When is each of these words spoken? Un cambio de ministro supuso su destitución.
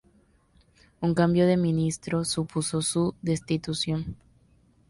Un 0.99 1.13
cambio 1.13 1.45
de 1.45 1.57
ministro 1.57 2.25
supuso 2.25 2.81
su 2.81 3.13
destitución. 3.21 4.15